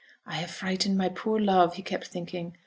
'I 0.25 0.33
have 0.37 0.49
frightened 0.49 0.97
my 0.97 1.09
poor 1.09 1.39
love,' 1.39 1.75
he 1.75 1.83
kept 1.83 2.07
thinking. 2.07 2.57